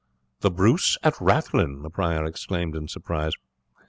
[0.39, 3.33] "The Bruce at Rathlin!" the prior exclaimed, in surprise.